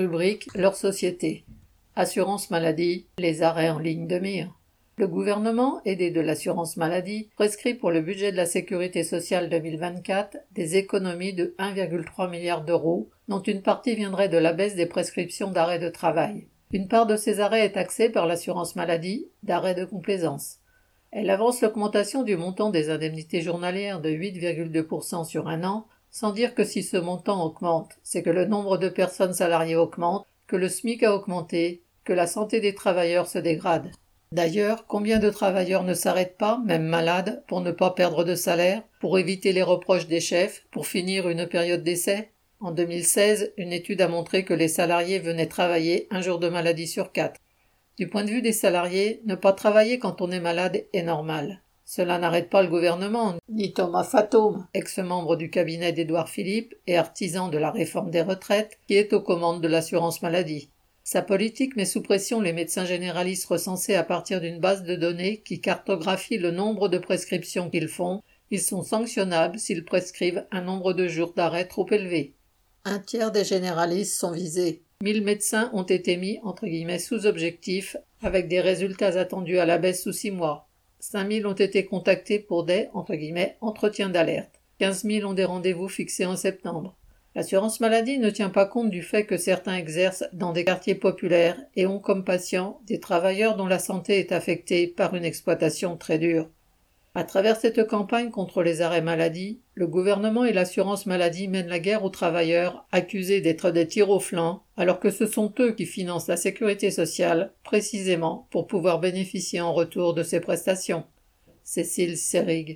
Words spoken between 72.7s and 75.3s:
Un tiers des généralistes sont visés. 1000